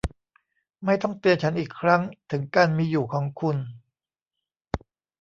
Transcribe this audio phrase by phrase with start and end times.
[0.85, 2.01] ไม่ต้องเตือนฉันอีกครั้ง
[2.31, 3.57] ถึงการมีอยู่ของคุณ